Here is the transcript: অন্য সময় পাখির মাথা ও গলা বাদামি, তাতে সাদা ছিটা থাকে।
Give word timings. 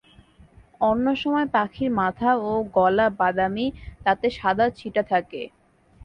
অন্য 0.81 1.05
সময় 1.21 1.47
পাখির 1.55 1.89
মাথা 1.99 2.29
ও 2.43 2.63
গলা 2.77 3.07
বাদামি, 3.19 3.65
তাতে 4.05 4.27
সাদা 4.37 4.65
ছিটা 4.77 5.03
থাকে। 5.11 5.41